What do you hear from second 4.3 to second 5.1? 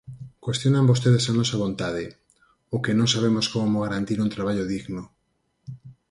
traballo digno.